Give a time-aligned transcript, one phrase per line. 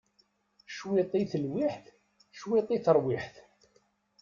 [0.75, 1.85] Cwiṭ i telwiḥt
[2.39, 3.35] cwiṭ i teṛwiḥt!